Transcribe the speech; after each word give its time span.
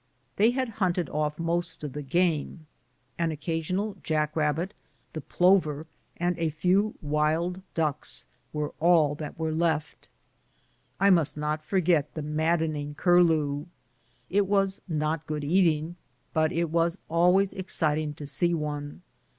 Thej 0.35 0.53
had 0.55 0.69
hunted 0.81 1.11
off 1.11 1.37
most 1.37 1.83
of 1.83 1.93
the 1.93 2.01
game; 2.01 2.65
an 3.19 3.31
occasional 3.31 3.97
jack 4.01 4.35
rabbit, 4.35 4.73
tlie 5.13 5.21
plover, 5.29 5.85
and 6.17 6.35
a 6.39 6.49
few 6.49 6.95
wild 7.03 7.61
ducks 7.75 8.25
were 8.51 8.73
all 8.79 9.13
that 9.13 9.37
were 9.37 9.51
left. 9.51 10.09
I 10.99 11.11
must 11.11 11.37
not 11.37 11.61
forget 11.63 12.15
the 12.15 12.23
maddening 12.23 12.95
curlew. 12.95 13.67
It 14.27 14.47
was 14.47 14.81
not 14.87 15.27
good 15.27 15.43
eating, 15.43 15.97
but 16.33 16.51
it 16.51 16.71
was 16.71 16.97
always 17.07 17.53
exciting 17.53 18.15
to 18.15 18.25
see 18.25 18.55
one. 18.55 19.03